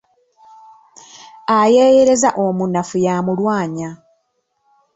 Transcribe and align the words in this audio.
Ayeeyereza 1.57 2.29
omunafu 2.45 2.97
y'amulwanya. 3.05 3.89